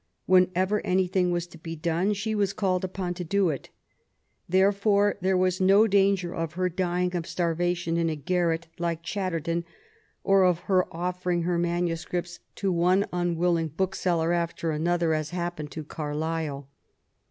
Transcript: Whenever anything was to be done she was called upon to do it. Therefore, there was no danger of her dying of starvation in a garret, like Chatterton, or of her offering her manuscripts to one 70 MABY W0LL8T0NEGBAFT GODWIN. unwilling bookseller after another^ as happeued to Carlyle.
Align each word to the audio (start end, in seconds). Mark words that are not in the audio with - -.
Whenever 0.25 0.81
anything 0.83 1.29
was 1.29 1.45
to 1.45 1.59
be 1.59 1.75
done 1.75 2.11
she 2.11 2.33
was 2.33 2.53
called 2.53 2.83
upon 2.83 3.13
to 3.13 3.23
do 3.23 3.49
it. 3.49 3.69
Therefore, 4.49 5.15
there 5.21 5.37
was 5.37 5.61
no 5.61 5.85
danger 5.85 6.33
of 6.33 6.53
her 6.53 6.69
dying 6.69 7.15
of 7.15 7.27
starvation 7.27 7.97
in 7.97 8.09
a 8.09 8.15
garret, 8.15 8.65
like 8.79 9.03
Chatterton, 9.03 9.63
or 10.23 10.43
of 10.43 10.61
her 10.61 10.91
offering 10.91 11.43
her 11.43 11.59
manuscripts 11.59 12.39
to 12.55 12.71
one 12.71 13.01
70 13.01 13.03
MABY 13.03 13.11
W0LL8T0NEGBAFT 13.11 13.11
GODWIN. 13.19 13.31
unwilling 13.35 13.67
bookseller 13.67 14.33
after 14.33 14.69
another^ 14.71 15.15
as 15.15 15.29
happeued 15.29 15.69
to 15.69 15.83
Carlyle. 15.83 16.67